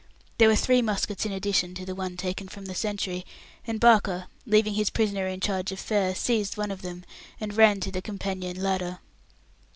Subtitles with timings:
[0.39, 3.23] There were three muskets in addition to the one taken from the sentry,
[3.67, 7.05] and Barker, leaving his prisoner in charge of Fair, seized one of them,
[7.39, 8.97] and ran to the companion ladder.